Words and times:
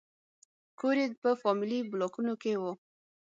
کور 0.79 0.95
یې 1.01 1.07
په 1.23 1.29
فامیلي 1.41 1.79
بلاکونو 1.91 2.33
کې 2.41 2.53
و. 2.61 2.63